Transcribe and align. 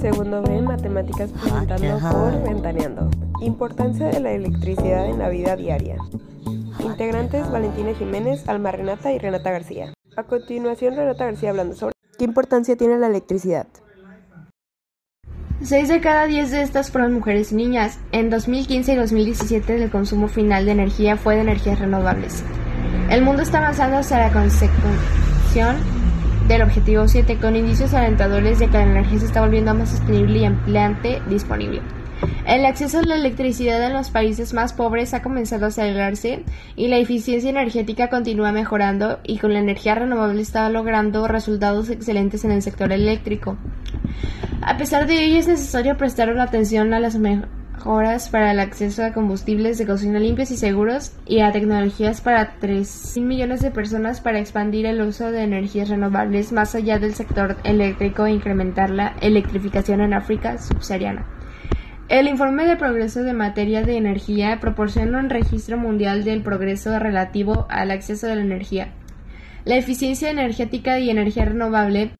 Segundo 0.00 0.40
B, 0.40 0.62
matemáticas 0.62 1.30
presentando 1.30 1.98
por 1.98 2.42
Ventaneando. 2.42 3.10
Importancia 3.42 4.06
de 4.06 4.20
la 4.20 4.32
electricidad 4.32 5.06
en 5.06 5.18
la 5.18 5.28
vida 5.28 5.56
diaria. 5.56 5.98
Integrantes 6.78 7.50
Valentina 7.50 7.92
Jiménez, 7.92 8.48
Alma 8.48 8.72
Renata 8.72 9.12
y 9.12 9.18
Renata 9.18 9.50
García. 9.50 9.92
A 10.16 10.22
continuación, 10.22 10.96
Renata 10.96 11.26
García 11.26 11.50
hablando 11.50 11.74
sobre 11.74 11.92
qué 12.16 12.24
importancia 12.24 12.76
tiene 12.76 12.98
la 12.98 13.08
electricidad. 13.08 13.66
6 15.60 15.88
de 15.88 16.00
cada 16.00 16.24
10 16.24 16.50
de 16.50 16.62
estas 16.62 16.90
fueron 16.90 17.12
mujeres 17.12 17.52
y 17.52 17.56
niñas. 17.56 17.98
En 18.10 18.30
2015 18.30 18.94
y 18.94 18.96
2017 18.96 19.82
el 19.82 19.90
consumo 19.90 20.28
final 20.28 20.64
de 20.64 20.72
energía 20.72 21.18
fue 21.18 21.34
de 21.34 21.42
energías 21.42 21.78
renovables. 21.78 22.42
El 23.10 23.20
mundo 23.20 23.42
está 23.42 23.58
avanzando 23.58 23.98
hacia 23.98 24.16
la 24.18 24.32
consecución 24.32 25.99
del 26.50 26.62
objetivo 26.62 27.06
7 27.06 27.38
con 27.40 27.54
indicios 27.54 27.94
alentadores 27.94 28.58
de 28.58 28.66
que 28.66 28.76
la 28.76 28.82
energía 28.82 29.20
se 29.20 29.26
está 29.26 29.40
volviendo 29.40 29.72
más 29.72 29.90
sostenible 29.90 30.40
y 30.40 30.44
ampliamente 30.44 31.22
disponible. 31.28 31.80
El 32.44 32.66
acceso 32.66 32.98
a 32.98 33.02
la 33.02 33.14
electricidad 33.14 33.80
en 33.86 33.92
los 33.92 34.10
países 34.10 34.52
más 34.52 34.72
pobres 34.72 35.14
ha 35.14 35.22
comenzado 35.22 35.66
a 35.66 35.68
acelerarse 35.68 36.44
y 36.74 36.88
la 36.88 36.98
eficiencia 36.98 37.50
energética 37.50 38.10
continúa 38.10 38.50
mejorando 38.50 39.20
y 39.22 39.38
con 39.38 39.52
la 39.52 39.60
energía 39.60 39.94
renovable 39.94 40.42
está 40.42 40.68
logrando 40.70 41.28
resultados 41.28 41.88
excelentes 41.88 42.44
en 42.44 42.50
el 42.50 42.62
sector 42.62 42.90
eléctrico. 42.90 43.56
A 44.60 44.76
pesar 44.76 45.06
de 45.06 45.22
ello 45.22 45.38
es 45.38 45.46
necesario 45.46 45.96
prestar 45.96 46.36
atención 46.36 46.92
a 46.94 46.98
las 46.98 47.16
mejoras 47.16 47.59
para 48.30 48.52
el 48.52 48.60
acceso 48.60 49.04
a 49.04 49.12
combustibles 49.12 49.78
de 49.78 49.86
cocina 49.86 50.18
limpios 50.18 50.50
y 50.50 50.56
seguros 50.56 51.12
y 51.26 51.40
a 51.40 51.50
tecnologías 51.50 52.20
para 52.20 52.58
3.000 52.60 53.22
millones 53.22 53.62
de 53.62 53.70
personas 53.70 54.20
para 54.20 54.38
expandir 54.38 54.86
el 54.86 55.00
uso 55.00 55.30
de 55.30 55.42
energías 55.42 55.88
renovables 55.88 56.52
más 56.52 56.74
allá 56.74 56.98
del 56.98 57.14
sector 57.14 57.56
eléctrico 57.64 58.26
e 58.26 58.32
incrementar 58.32 58.90
la 58.90 59.14
electrificación 59.20 60.02
en 60.02 60.14
África 60.14 60.58
subsahariana. 60.58 61.26
El 62.08 62.28
informe 62.28 62.66
de 62.66 62.76
progreso 62.76 63.22
de 63.22 63.32
materia 63.32 63.82
de 63.82 63.96
energía 63.96 64.58
proporciona 64.60 65.18
un 65.18 65.30
registro 65.30 65.78
mundial 65.78 66.24
del 66.24 66.42
progreso 66.42 66.98
relativo 66.98 67.66
al 67.70 67.90
acceso 67.90 68.26
a 68.26 68.34
la 68.34 68.42
energía. 68.42 68.92
La 69.64 69.76
eficiencia 69.76 70.30
energética 70.30 70.98
y 70.98 71.08
energía 71.08 71.44
renovable. 71.44 72.12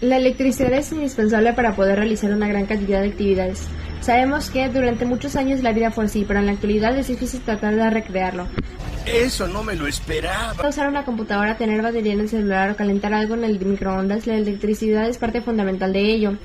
La 0.00 0.16
electricidad 0.16 0.72
es 0.72 0.92
indispensable 0.92 1.52
para 1.52 1.74
poder 1.74 1.96
realizar 1.96 2.32
una 2.32 2.48
gran 2.48 2.66
cantidad 2.66 3.00
de 3.02 3.08
actividades. 3.08 3.68
Sabemos 4.04 4.50
que 4.50 4.68
durante 4.68 5.06
muchos 5.06 5.34
años 5.34 5.62
la 5.62 5.72
vida 5.72 5.90
fue 5.90 6.04
así, 6.04 6.26
pero 6.28 6.38
en 6.38 6.44
la 6.44 6.52
actualidad 6.52 6.94
es 6.98 7.08
difícil 7.08 7.40
tratar 7.40 7.74
de 7.74 7.88
recrearlo. 7.88 8.46
Eso 9.06 9.48
no 9.48 9.62
me 9.62 9.74
lo 9.74 9.86
esperaba. 9.86 10.68
Usar 10.68 10.90
una 10.90 11.06
computadora, 11.06 11.56
tener 11.56 11.80
batería 11.80 12.12
en 12.12 12.20
el 12.20 12.28
celular 12.28 12.70
o 12.70 12.76
calentar 12.76 13.14
algo 13.14 13.34
en 13.34 13.44
el 13.44 13.58
microondas, 13.64 14.26
la 14.26 14.34
electricidad 14.34 15.08
es 15.08 15.16
parte 15.16 15.40
fundamental 15.40 15.94
de 15.94 16.00
ello. 16.00 16.36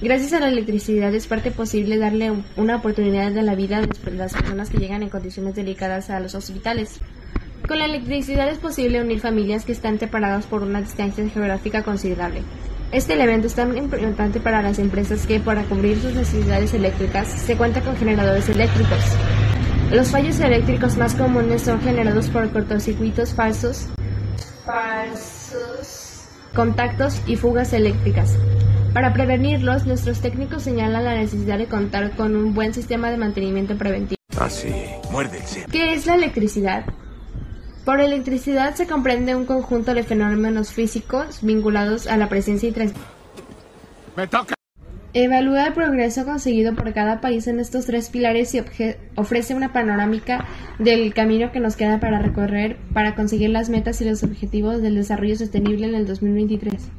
Gracias 0.00 0.32
a 0.32 0.38
la 0.38 0.46
electricidad 0.46 1.12
es 1.12 1.26
parte 1.26 1.50
posible 1.50 1.98
darle 1.98 2.32
una 2.54 2.76
oportunidad 2.76 3.32
de 3.32 3.42
la 3.42 3.56
vida 3.56 3.78
a 3.78 3.80
las 3.80 3.98
personas 3.98 4.70
que 4.70 4.78
llegan 4.78 5.02
en 5.02 5.08
condiciones 5.08 5.56
delicadas 5.56 6.10
a 6.10 6.20
los 6.20 6.36
hospitales. 6.36 7.00
Con 7.66 7.80
la 7.80 7.86
electricidad 7.86 8.48
es 8.48 8.58
posible 8.58 9.02
unir 9.02 9.18
familias 9.18 9.64
que 9.64 9.72
están 9.72 9.98
separadas 9.98 10.46
por 10.46 10.62
una 10.62 10.82
distancia 10.82 11.28
geográfica 11.28 11.82
considerable. 11.82 12.42
Este 12.90 13.12
elemento 13.12 13.46
es 13.46 13.54
tan 13.54 13.76
importante 13.76 14.40
para 14.40 14.62
las 14.62 14.78
empresas 14.78 15.26
que, 15.26 15.40
para 15.40 15.62
cubrir 15.64 16.00
sus 16.00 16.14
necesidades 16.14 16.72
eléctricas, 16.72 17.28
se 17.28 17.54
cuenta 17.54 17.82
con 17.82 17.96
generadores 17.96 18.48
eléctricos. 18.48 19.00
Los 19.90 20.10
fallos 20.10 20.40
eléctricos 20.40 20.96
más 20.96 21.14
comunes 21.14 21.62
son 21.62 21.82
generados 21.82 22.28
por 22.28 22.50
cortocircuitos 22.50 23.34
falsos, 23.34 23.88
falsos 24.64 26.24
contactos 26.54 27.20
y 27.26 27.36
fugas 27.36 27.74
eléctricas. 27.74 28.36
Para 28.94 29.12
prevenirlos, 29.12 29.86
nuestros 29.86 30.20
técnicos 30.20 30.62
señalan 30.62 31.04
la 31.04 31.14
necesidad 31.14 31.58
de 31.58 31.66
contar 31.66 32.16
con 32.16 32.34
un 32.34 32.54
buen 32.54 32.72
sistema 32.72 33.10
de 33.10 33.18
mantenimiento 33.18 33.76
preventivo. 33.76 34.18
Así, 34.40 34.72
¿Qué 35.70 35.92
es 35.92 36.06
la 36.06 36.14
electricidad? 36.14 36.84
Por 37.88 38.02
electricidad 38.02 38.74
se 38.74 38.86
comprende 38.86 39.34
un 39.34 39.46
conjunto 39.46 39.94
de 39.94 40.02
fenómenos 40.02 40.74
físicos 40.74 41.38
vinculados 41.40 42.06
a 42.06 42.18
la 42.18 42.28
presencia 42.28 42.68
y 42.68 42.72
transmisión. 42.72 43.10
Me 44.14 44.26
toca. 44.26 44.54
Evalúa 45.14 45.68
el 45.68 45.72
progreso 45.72 46.26
conseguido 46.26 46.74
por 46.74 46.92
cada 46.92 47.22
país 47.22 47.46
en 47.46 47.60
estos 47.60 47.86
tres 47.86 48.10
pilares 48.10 48.54
y 48.54 48.62
ofrece 49.16 49.54
una 49.54 49.72
panorámica 49.72 50.46
del 50.78 51.14
camino 51.14 51.50
que 51.50 51.60
nos 51.60 51.76
queda 51.76 51.98
para 51.98 52.18
recorrer 52.18 52.76
para 52.92 53.14
conseguir 53.14 53.48
las 53.48 53.70
metas 53.70 54.02
y 54.02 54.04
los 54.04 54.22
objetivos 54.22 54.82
del 54.82 54.96
desarrollo 54.96 55.36
sostenible 55.36 55.86
en 55.86 55.94
el 55.94 56.06
2023. 56.06 56.90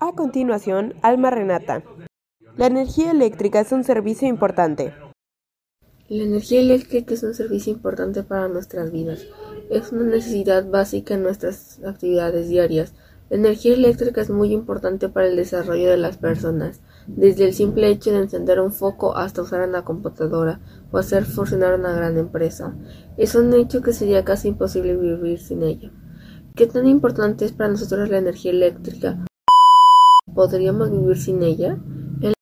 A 0.00 0.12
continuación, 0.12 0.94
Alma 1.02 1.32
Renata. 1.32 1.82
La 2.56 2.68
energía 2.68 3.10
eléctrica 3.10 3.60
es 3.60 3.72
un 3.72 3.84
servicio 3.84 4.26
importante. 4.26 4.94
La 6.08 6.22
energía 6.22 6.60
eléctrica 6.60 7.12
es 7.12 7.22
un 7.22 7.34
servicio 7.34 7.74
importante 7.74 8.22
para 8.22 8.48
nuestras 8.48 8.90
vidas. 8.90 9.26
Es 9.70 9.92
una 9.92 10.04
necesidad 10.04 10.68
básica 10.68 11.14
en 11.14 11.22
nuestras 11.22 11.80
actividades 11.84 12.48
diarias. 12.48 12.92
La 13.30 13.38
energía 13.38 13.74
eléctrica 13.74 14.20
es 14.20 14.28
muy 14.28 14.52
importante 14.52 15.08
para 15.08 15.26
el 15.26 15.36
desarrollo 15.36 15.90
de 15.90 15.96
las 15.96 16.18
personas, 16.18 16.82
desde 17.06 17.46
el 17.46 17.54
simple 17.54 17.88
hecho 17.88 18.12
de 18.12 18.18
encender 18.18 18.60
un 18.60 18.72
foco 18.72 19.16
hasta 19.16 19.42
usar 19.42 19.66
una 19.66 19.84
computadora 19.84 20.60
o 20.92 20.98
hacer 20.98 21.24
funcionar 21.24 21.78
una 21.78 21.94
gran 21.94 22.18
empresa. 22.18 22.76
Es 23.16 23.34
un 23.34 23.54
hecho 23.54 23.80
que 23.80 23.94
sería 23.94 24.24
casi 24.24 24.48
imposible 24.48 24.96
vivir 24.96 25.40
sin 25.40 25.62
ella. 25.62 25.90
¿Qué 26.54 26.66
tan 26.66 26.86
importante 26.86 27.46
es 27.46 27.52
para 27.52 27.70
nosotros 27.70 28.10
la 28.10 28.18
energía 28.18 28.52
eléctrica? 28.52 29.24
¿Podríamos 30.34 30.90
vivir 30.90 31.16
sin 31.16 31.42
ella? 31.42 31.78
En 32.20 32.34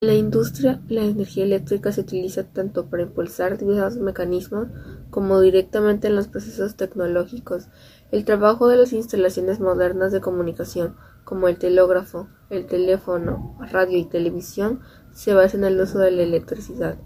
la 0.00 0.14
industria, 0.14 0.82
la 0.88 1.04
energía 1.04 1.44
eléctrica 1.44 1.92
se 1.92 2.00
utiliza 2.00 2.42
tanto 2.42 2.86
para 2.86 3.04
impulsar 3.04 3.58
diversos 3.58 4.00
mecanismos 4.00 4.68
como 5.12 5.42
directamente 5.42 6.08
en 6.08 6.16
los 6.16 6.26
procesos 6.26 6.74
tecnológicos. 6.74 7.68
El 8.10 8.24
trabajo 8.24 8.66
de 8.66 8.78
las 8.78 8.94
instalaciones 8.94 9.60
modernas 9.60 10.10
de 10.10 10.22
comunicación, 10.22 10.96
como 11.24 11.48
el 11.48 11.58
telógrafo, 11.58 12.28
el 12.48 12.64
teléfono, 12.66 13.58
radio 13.70 13.98
y 13.98 14.06
televisión, 14.06 14.80
se 15.12 15.34
basa 15.34 15.58
en 15.58 15.64
el 15.64 15.78
uso 15.78 15.98
de 15.98 16.12
la 16.12 16.22
electricidad. 16.22 16.96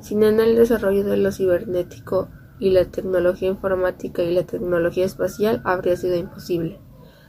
Sin 0.00 0.24
en 0.24 0.40
el 0.40 0.56
desarrollo 0.56 1.04
de 1.04 1.16
lo 1.16 1.30
cibernético 1.30 2.30
y 2.58 2.70
la 2.70 2.84
tecnología 2.86 3.50
informática 3.50 4.24
y 4.24 4.34
la 4.34 4.42
tecnología 4.42 5.04
espacial 5.04 5.62
habría 5.64 5.96
sido 5.96 6.16
imposible. 6.16 6.80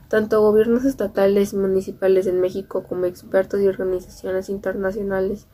Tanto 0.08 0.42
gobiernos 0.42 0.84
estatales 0.84 1.54
y 1.54 1.58
municipales 1.58 2.26
en 2.26 2.42
México 2.42 2.84
como 2.90 3.06
expertos 3.06 3.62
y 3.62 3.68
organizaciones 3.68 4.50
internacionales 4.50 5.46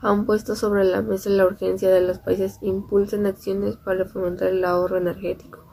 han 0.00 0.26
puesto 0.26 0.54
sobre 0.54 0.84
la 0.84 1.02
mesa 1.02 1.30
la 1.30 1.46
urgencia 1.46 1.90
de 1.90 2.00
los 2.00 2.18
países 2.18 2.58
impulsen 2.62 3.26
acciones 3.26 3.76
para 3.76 4.04
fomentar 4.04 4.48
el 4.48 4.64
ahorro 4.64 4.96
energético 4.96 5.64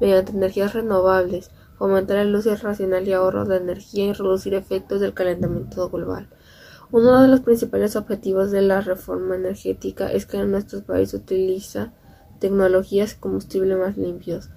mediante 0.00 0.32
energías 0.32 0.72
renovables, 0.72 1.50
fomentar 1.78 2.16
el 2.16 2.34
uso 2.34 2.54
racional 2.56 3.06
y 3.06 3.12
ahorro 3.12 3.44
de 3.44 3.58
energía 3.58 4.06
y 4.06 4.12
reducir 4.12 4.54
efectos 4.54 5.00
del 5.00 5.14
calentamiento 5.14 5.90
global. 5.90 6.28
Uno 6.90 7.20
de 7.22 7.28
los 7.28 7.40
principales 7.40 7.96
objetivos 7.96 8.50
de 8.50 8.62
la 8.62 8.80
reforma 8.80 9.36
energética 9.36 10.10
es 10.10 10.26
que 10.26 10.42
nuestros 10.44 10.82
países 10.82 11.20
utiliza 11.20 11.92
tecnologías 12.38 13.12
y 13.12 13.20
combustibles 13.20 13.78
más 13.78 13.96
limpios, 13.96 14.50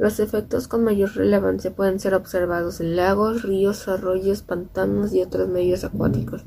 los 0.00 0.18
efectos 0.18 0.66
con 0.66 0.82
mayor 0.82 1.14
relevancia 1.14 1.76
pueden 1.76 2.00
ser 2.00 2.14
observados 2.14 2.80
en 2.80 2.96
lagos, 2.96 3.42
ríos, 3.42 3.86
arroyos, 3.86 4.40
pantanos 4.40 5.12
y 5.12 5.20
otros 5.20 5.46
medios 5.50 5.84
acuáticos, 5.84 6.42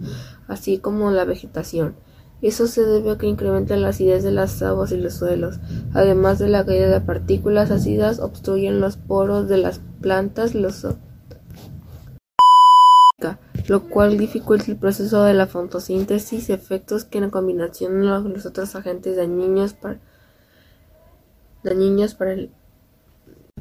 así 0.47 0.79
como 0.79 1.11
la 1.11 1.23
vegetación. 1.23 1.93
Eso 2.43 2.67
se 2.67 2.83
debe 2.83 3.11
a 3.11 3.17
que 3.17 3.25
incrementa 3.25 3.77
la 3.77 3.87
acidez 3.87 4.21
de 4.21 4.31
las 4.31 4.61
aguas 4.61 4.91
y 4.91 4.97
los 4.97 5.13
suelos, 5.13 5.61
además 5.93 6.39
de 6.39 6.49
la 6.49 6.65
caída 6.65 6.89
de 6.89 6.99
partículas 6.99 7.71
ácidas 7.71 8.19
obstruyen 8.19 8.81
los 8.81 8.97
poros 8.97 9.47
de 9.47 9.57
las 9.57 9.79
plantas, 10.01 10.53
los 10.53 10.85
lo 13.67 13.87
cual 13.87 14.17
dificulta 14.17 14.65
el 14.69 14.77
proceso 14.77 15.23
de 15.23 15.33
la 15.33 15.47
fotosíntesis, 15.47 16.49
efectos 16.49 17.05
que 17.05 17.19
en 17.19 17.29
combinación 17.29 18.01
con 18.01 18.33
los 18.33 18.45
otros 18.45 18.75
agentes 18.75 19.15
dañinos 19.15 19.73
para, 19.73 20.01
dañinos 21.63 22.13
para 22.13 22.33
el 22.33 22.51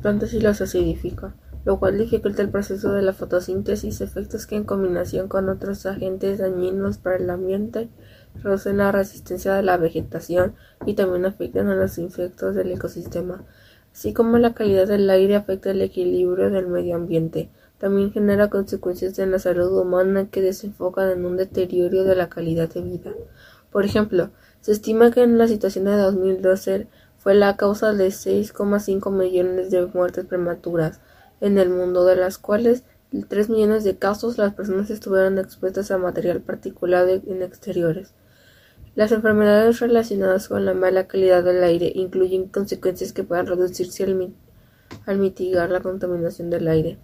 plantas 0.00 0.35
y 0.35 0.40
las 0.40 0.61
acidifica, 0.61 1.37
lo 1.64 1.78
cual 1.78 1.99
dificulta 1.99 2.43
el 2.43 2.50
proceso 2.50 2.93
de 2.93 3.02
la 3.02 3.12
fotosíntesis, 3.12 4.00
efectos 4.00 4.46
que 4.46 4.56
en 4.56 4.64
combinación 4.64 5.28
con 5.28 5.49
otros 5.49 5.87
agentes 5.87 6.38
dañinos 6.38 6.99
para 6.99 7.19
el 7.19 7.31
ambiente 7.31 7.88
reducen 8.34 8.79
la 8.79 8.93
resistencia 8.93 9.55
de 9.55 9.62
la 9.62 9.76
vegetación 9.76 10.55
y 10.87 10.94
también 10.94 11.25
afectan 11.25 11.69
a 11.69 11.76
los 11.76 11.99
insectos 11.99 12.55
del 12.55 12.73
ecosistema, 12.73 13.44
así 13.93 14.12
como 14.12 14.38
la 14.38 14.55
calidad 14.55 14.87
del 14.87 15.08
aire 15.11 15.37
afecta 15.37 15.70
el 15.70 15.82
equilibrio 15.82 16.50
del 16.50 16.69
medio 16.69 16.96
ambiente. 16.96 17.50
También 17.79 18.12
genera 18.12 18.49
consecuencias 18.49 19.19
en 19.19 19.32
la 19.32 19.38
salud 19.38 19.76
humana 19.76 20.29
que 20.31 20.40
desenfocan 20.40 21.11
en 21.11 21.25
un 21.25 21.37
deterioro 21.37 22.05
de 22.05 22.14
la 22.14 22.29
calidad 22.29 22.69
de 22.69 22.81
vida. 22.81 23.12
Por 23.70 23.84
ejemplo, 23.84 24.31
se 24.61 24.73
estima 24.73 25.11
que 25.11 25.23
en 25.23 25.38
la 25.38 25.49
situación 25.49 25.87
de 25.87 25.96
2012 25.96 26.87
fue 27.19 27.35
la 27.35 27.56
causa 27.56 27.93
de 27.93 28.08
6,5 28.08 29.11
millones 29.11 29.70
de 29.70 29.87
muertes 29.87 30.26
prematuras 30.26 31.00
en 31.40 31.58
el 31.58 31.70
mundo, 31.70 32.05
de 32.05 32.17
las 32.17 32.38
cuales 32.38 32.85
3 33.28 33.49
millones 33.49 33.85
de 33.85 33.96
casos 33.96 34.38
las 34.38 34.55
personas 34.55 34.90
estuvieron 34.90 35.38
expuestas 35.38 35.90
a 35.90 35.99
material 35.99 36.40
particulado 36.40 37.11
en 37.11 37.43
exteriores. 37.43 38.14
Las 38.94 39.10
enfermedades 39.10 39.80
relacionadas 39.80 40.48
con 40.48 40.66
la 40.66 40.74
mala 40.74 41.06
calidad 41.06 41.42
del 41.42 41.64
aire 41.64 41.90
incluyen 41.94 42.48
consecuencias 42.48 43.14
que 43.14 43.24
puedan 43.24 43.46
reducirse 43.46 44.04
al, 44.04 45.18
mitigar 45.18 45.70
la 45.70 45.80
contaminación 45.80 46.50
del 46.50 46.68
aire. 46.68 46.98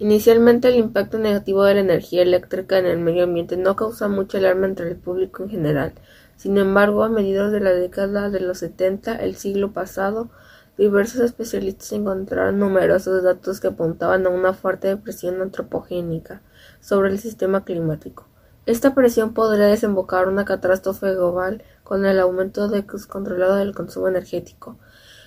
Inicialmente 0.00 0.66
el 0.66 0.74
impacto 0.74 1.18
negativo 1.18 1.62
de 1.62 1.74
la 1.74 1.80
energía 1.82 2.22
eléctrica 2.22 2.78
en 2.78 2.86
el 2.86 2.98
medio 2.98 3.22
ambiente 3.22 3.56
no 3.56 3.76
causa 3.76 4.08
mucha 4.08 4.38
alarma 4.38 4.66
entre 4.66 4.88
el 4.88 4.96
público 4.96 5.44
en 5.44 5.50
general. 5.50 5.92
Sin 6.36 6.58
embargo, 6.58 7.04
a 7.04 7.08
mediados 7.08 7.52
de 7.52 7.60
la 7.60 7.70
década 7.70 8.28
de 8.28 8.40
los 8.40 8.58
70, 8.58 9.14
el 9.14 9.36
siglo 9.36 9.72
pasado, 9.72 10.30
diversos 10.76 11.20
especialistas 11.20 11.92
encontraron 11.92 12.58
numerosos 12.58 13.22
datos 13.22 13.60
que 13.60 13.68
apuntaban 13.68 14.26
a 14.26 14.30
una 14.30 14.52
fuerte 14.52 14.96
presión 14.96 15.40
antropogénica 15.40 16.42
sobre 16.80 17.10
el 17.10 17.20
sistema 17.20 17.64
climático. 17.64 18.26
Esta 18.66 18.94
presión 18.94 19.34
podría 19.34 19.66
desembocar 19.66 20.26
una 20.26 20.46
catástrofe 20.46 21.14
global 21.14 21.62
con 21.82 22.06
el 22.06 22.18
aumento 22.18 22.68
descontrolado 22.68 23.56
del 23.56 23.74
consumo 23.74 24.08
energético. 24.08 24.78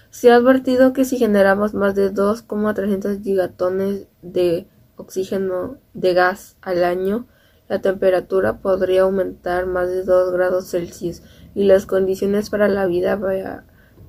Se 0.10 0.32
ha 0.32 0.36
advertido 0.36 0.92
que 0.92 1.06
si 1.06 1.18
generamos 1.18 1.76
más 1.76 1.94
de 1.94 2.10
2,300 2.10 3.22
gigatones 3.22 4.08
de 4.24 4.68
oxígeno 4.96 5.78
de 5.94 6.16
gas 6.16 6.58
al 6.62 6.84
año, 6.84 7.28
la 7.68 7.80
temperatura 7.80 8.58
podría 8.58 9.04
aumentar 9.04 9.68
más 9.68 9.88
de 9.90 10.04
2 10.04 10.32
grados 10.32 10.72
Celsius 10.72 11.22
y 11.54 11.66
las 11.66 11.86
condiciones 11.86 12.50
para 12.50 12.68
la 12.68 12.88
vida 12.88 13.20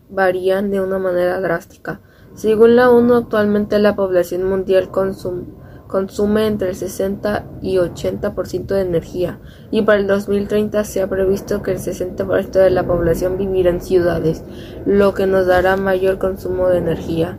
varían 0.08 0.70
de 0.70 0.80
una 0.80 0.98
manera 0.98 1.38
drástica. 1.40 2.00
Según 2.34 2.76
la 2.76 2.88
ONU, 2.88 3.14
actualmente 3.14 3.78
la 3.78 3.94
población 3.94 4.44
mundial 4.44 4.90
consume 4.90 5.67
consume 5.88 6.46
entre 6.46 6.68
el 6.68 6.76
60 6.76 7.46
y 7.60 7.78
80% 7.78 8.66
de 8.66 8.82
energía, 8.82 9.40
y 9.72 9.82
para 9.82 9.98
el 9.98 10.06
2030 10.06 10.84
se 10.84 11.02
ha 11.02 11.08
previsto 11.08 11.62
que 11.62 11.72
el 11.72 11.78
60% 11.78 12.50
de 12.50 12.70
la 12.70 12.86
población 12.86 13.36
vivirá 13.38 13.70
en 13.70 13.80
ciudades, 13.80 14.44
lo 14.86 15.14
que 15.14 15.26
nos 15.26 15.46
dará 15.46 15.76
mayor 15.76 16.18
consumo 16.18 16.68
de 16.68 16.78
energía. 16.78 17.38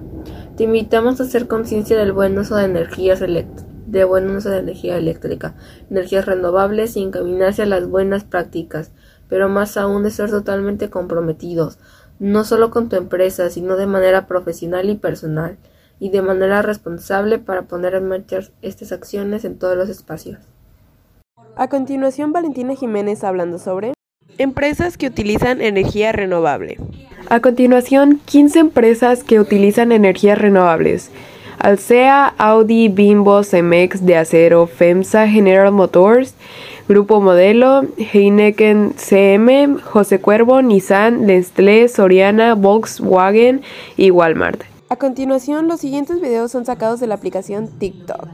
Te 0.58 0.66
invitamos 0.66 1.22
a 1.22 1.24
hacer 1.24 1.48
conciencia 1.48 1.98
del 1.98 2.12
buen 2.12 2.38
uso 2.38 2.58
de 2.58 2.66
energías 2.66 3.22
de 3.22 4.60
energía 4.60 4.98
eléctrica, 4.98 5.56
energías 5.90 6.26
renovables 6.26 6.98
y 6.98 7.04
encaminarse 7.04 7.62
a 7.62 7.68
las 7.68 7.88
buenas 7.88 8.24
prácticas, 8.24 8.92
pero 9.30 9.48
más 9.48 9.78
aún 9.78 10.04
de 10.04 10.12
ser 10.12 10.32
totalmente 10.32 10.90
comprometidos, 10.90 11.78
no 12.18 12.44
solo 12.44 12.72
con 12.72 12.90
tu 12.90 12.98
empresa, 12.98 13.50
sino 13.50 13.78
de 13.78 13.86
manera 13.86 14.28
profesional 14.28 14.90
y 14.90 14.96
personal 14.96 15.58
y 16.00 16.10
de 16.10 16.22
manera 16.22 16.62
responsable 16.62 17.40
para 17.40 17.64
poner 17.64 17.94
en 17.94 18.08
marcha 18.08 18.40
estas 18.62 18.92
acciones 18.92 19.46
en 19.46 19.58
todos 19.58 19.78
los 19.78 19.90
espacios. 19.90 20.40
A 21.56 21.68
continuación, 21.68 22.32
Valentina 22.32 22.76
Jiménez 22.76 23.24
hablando 23.24 23.60
sobre 23.60 23.94
empresas 24.38 24.98
que 24.98 25.08
utilizan 25.08 25.62
energía 25.62 26.12
renovable. 26.12 26.78
A 27.30 27.42
continuación, 27.42 28.22
15 28.26 28.60
empresas 28.60 29.24
que 29.24 29.40
utilizan 29.40 29.92
energías 29.92 30.38
renovables. 30.38 31.12
Alsea, 31.60 32.34
Audi, 32.38 32.88
Bimbo, 32.88 33.44
Cemex 33.44 34.06
de 34.06 34.16
Acero, 34.16 34.66
FEMSA, 34.66 35.28
General 35.28 35.74
Motors, 35.74 36.34
Grupo 36.88 37.20
Modelo, 37.20 37.86
Heineken 37.98 38.94
CM, 38.96 39.78
José 39.84 40.22
Cuervo, 40.22 40.62
Nissan, 40.62 41.26
Nestlé, 41.26 41.90
Soriana, 41.90 42.56
Volkswagen 42.56 43.62
y 43.98 44.10
Walmart. 44.10 44.69
A 44.92 44.96
continuación, 44.96 45.68
los 45.68 45.82
siguientes 45.82 46.20
videos 46.20 46.52
son 46.52 46.66
sacados 46.66 47.00
de 47.00 47.06
la 47.06 47.14
aplicación 47.14 47.68
TikTok. 47.68 48.28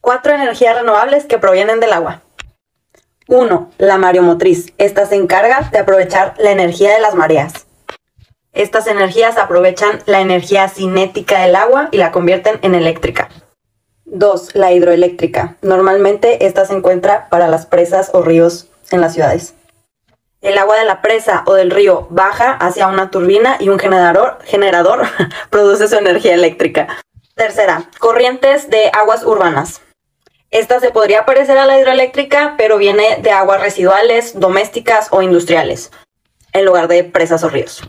Cuatro 0.00 0.32
energías 0.32 0.78
renovables 0.78 1.26
que 1.26 1.36
provienen 1.36 1.78
del 1.78 1.92
agua. 1.92 2.22
1. 3.28 3.70
La 3.76 3.98
mareomotriz. 3.98 4.72
Esta 4.78 5.04
se 5.04 5.16
encarga 5.16 5.68
de 5.70 5.78
aprovechar 5.78 6.34
la 6.38 6.52
energía 6.52 6.90
de 6.94 7.00
las 7.00 7.14
mareas. 7.14 7.66
Estas 8.54 8.86
energías 8.86 9.36
aprovechan 9.36 9.98
la 10.06 10.22
energía 10.22 10.66
cinética 10.70 11.42
del 11.42 11.54
agua 11.54 11.90
y 11.92 11.98
la 11.98 12.10
convierten 12.10 12.58
en 12.62 12.74
eléctrica. 12.74 13.28
2. 14.06 14.54
La 14.54 14.72
hidroeléctrica. 14.72 15.58
Normalmente 15.60 16.46
esta 16.46 16.64
se 16.64 16.72
encuentra 16.72 17.28
para 17.28 17.46
las 17.46 17.66
presas 17.66 18.10
o 18.14 18.22
ríos 18.22 18.68
en 18.90 19.02
las 19.02 19.12
ciudades. 19.12 19.54
El 20.42 20.58
agua 20.58 20.76
de 20.76 20.84
la 20.84 21.00
presa 21.02 21.44
o 21.46 21.54
del 21.54 21.70
río 21.70 22.08
baja 22.10 22.50
hacia 22.50 22.88
una 22.88 23.12
turbina 23.12 23.58
y 23.60 23.68
un 23.68 23.78
generador, 23.78 24.38
generador 24.44 25.06
produce 25.50 25.86
su 25.86 25.94
energía 25.94 26.34
eléctrica. 26.34 26.88
Tercera, 27.36 27.88
corrientes 28.00 28.68
de 28.68 28.90
aguas 28.92 29.24
urbanas. 29.24 29.82
Esta 30.50 30.80
se 30.80 30.90
podría 30.90 31.24
parecer 31.24 31.58
a 31.58 31.64
la 31.64 31.78
hidroeléctrica, 31.78 32.56
pero 32.58 32.76
viene 32.76 33.18
de 33.22 33.30
aguas 33.30 33.60
residuales, 33.60 34.38
domésticas 34.38 35.08
o 35.12 35.22
industriales, 35.22 35.92
en 36.52 36.64
lugar 36.64 36.88
de 36.88 37.04
presas 37.04 37.44
o 37.44 37.48
ríos. 37.48 37.88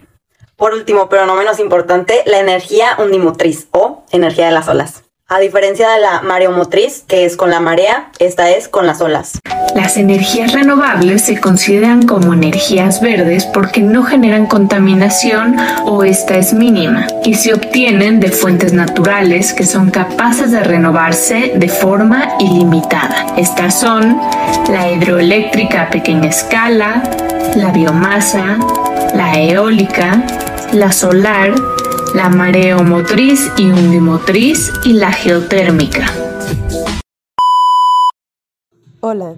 Por 0.56 0.74
último, 0.74 1.10
pero 1.10 1.26
no 1.26 1.34
menos 1.34 1.60
importante, 1.60 2.22
la 2.28 2.40
energía 2.40 2.96
undimotriz 3.00 3.68
o 3.72 4.04
energía 4.12 4.46
de 4.46 4.52
las 4.52 4.68
olas. 4.68 5.04
A 5.34 5.40
diferencia 5.40 5.90
de 5.90 6.00
la 6.00 6.22
mareomotriz, 6.22 7.06
que 7.08 7.26
es 7.26 7.36
con 7.36 7.50
la 7.50 7.60
marea, 7.60 8.12
esta 8.20 8.52
es 8.52 8.68
con 8.68 8.86
las 8.86 9.02
olas. 9.02 9.40
Las 9.74 9.98
energías 9.98 10.54
renovables 10.54 11.24
se 11.24 11.42
consideran 11.42 12.06
como 12.06 12.36
energías 12.36 13.02
verdes 13.02 13.46
porque 13.48 13.82
no 13.82 14.04
generan 14.04 14.46
contaminación 14.46 15.56
o 15.86 16.04
esta 16.04 16.38
es 16.38 16.54
mínima 16.54 17.08
y 17.26 17.34
se 17.34 17.52
obtienen 17.56 18.20
de 18.20 18.30
fuentes 18.30 18.74
naturales 18.74 19.54
que 19.54 19.66
son 19.66 19.90
capaces 19.90 20.52
de 20.52 20.64
renovarse 20.64 21.54
de 21.56 21.68
forma 21.68 22.36
ilimitada. 22.40 23.26
Estas 23.36 23.80
son 23.80 24.22
la 24.70 24.92
hidroeléctrica 24.92 25.82
a 25.82 25.90
pequeña 25.90 26.30
escala, 26.30 27.02
la 27.56 27.72
biomasa, 27.72 28.60
la 29.16 29.40
eólica, 29.40 30.24
la 30.74 30.92
solar, 30.92 31.56
la 32.14 32.30
mareomotriz 32.30 33.52
y 33.58 33.72
undimotriz 33.72 34.72
y 34.86 34.94
la 34.94 35.12
geotérmica. 35.12 36.06
Hola, 39.00 39.36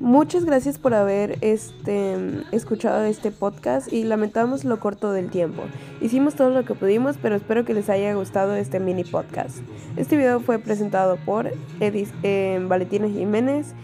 muchas 0.00 0.46
gracias 0.46 0.78
por 0.78 0.94
haber 0.94 1.36
este, 1.42 2.16
escuchado 2.50 3.04
este 3.04 3.30
podcast 3.30 3.92
y 3.92 4.04
lamentamos 4.04 4.64
lo 4.64 4.80
corto 4.80 5.12
del 5.12 5.30
tiempo. 5.30 5.64
Hicimos 6.00 6.34
todo 6.34 6.50
lo 6.50 6.64
que 6.64 6.74
pudimos, 6.74 7.16
pero 7.20 7.36
espero 7.36 7.66
que 7.66 7.74
les 7.74 7.90
haya 7.90 8.14
gustado 8.14 8.54
este 8.54 8.80
mini 8.80 9.04
podcast. 9.04 9.58
Este 9.96 10.16
video 10.16 10.40
fue 10.40 10.58
presentado 10.58 11.18
por 11.26 11.52
Edis, 11.80 12.10
eh, 12.22 12.58
Valentina 12.66 13.06
Jiménez, 13.06 13.74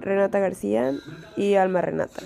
Renata 0.00 0.38
García 0.38 0.92
y 1.36 1.54
Alma 1.54 1.80
Renata. 1.80 2.22